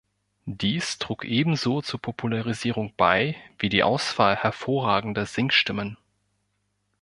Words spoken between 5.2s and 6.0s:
Singstimmen.